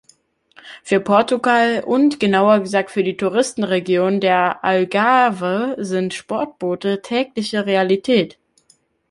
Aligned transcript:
Für 0.81 0.99
Portugal 0.99 1.83
und 1.85 2.19
genauer 2.19 2.61
gesagt 2.61 2.89
für 2.89 3.03
die 3.03 3.17
Touristenregion 3.17 4.19
der 4.19 4.63
Algarve 4.63 5.75
sind 5.77 6.15
Sportboote 6.15 7.03
tägliche 7.03 7.67
Realität. 7.67 8.39